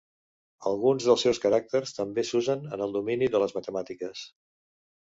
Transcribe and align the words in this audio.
Alguns 0.69 1.05
dels 1.09 1.25
seus 1.27 1.41
caràcters 1.43 1.93
també 1.99 2.25
s'usen 2.31 2.67
en 2.79 2.87
el 2.89 2.99
domini 2.99 3.31
de 3.37 3.45
les 3.47 3.57
matemàtiques. 3.61 4.27